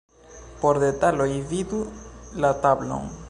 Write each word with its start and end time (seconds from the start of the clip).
Por 0.63 0.79
detaloj 0.83 1.29
vidu 1.53 1.83
la 2.45 2.53
tablon. 2.65 3.17